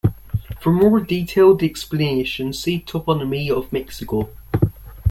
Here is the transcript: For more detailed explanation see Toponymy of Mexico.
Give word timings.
For 0.59 0.71
more 0.71 0.99
detailed 0.99 1.61
explanation 1.61 2.53
see 2.53 2.79
Toponymy 2.79 3.51
of 3.51 3.71
Mexico. 3.71 4.29